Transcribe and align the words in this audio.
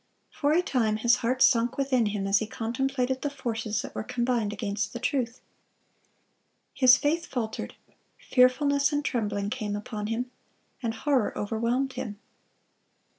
For 0.31 0.51
a 0.51 0.63
time 0.63 0.95
his 0.97 1.17
heart 1.17 1.43
sunk 1.43 1.77
within 1.77 2.07
him 2.07 2.25
as 2.25 2.39
he 2.39 2.47
contemplated 2.47 3.21
the 3.21 3.29
forces 3.29 3.83
that 3.83 3.93
were 3.93 4.01
combined 4.01 4.51
against 4.51 4.93
the 4.93 4.99
truth. 4.99 5.41
His 6.73 6.97
faith 6.97 7.27
faltered; 7.27 7.75
fearfulness 8.17 8.91
and 8.91 9.05
trembling 9.05 9.51
came 9.51 9.75
upon 9.75 10.07
him, 10.07 10.31
and 10.81 10.95
horror 10.95 11.37
overwhelmed 11.37 11.93
him. 11.93 12.17